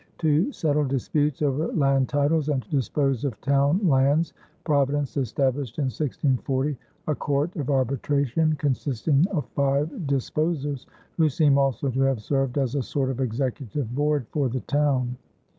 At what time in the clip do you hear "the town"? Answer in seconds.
14.49-15.17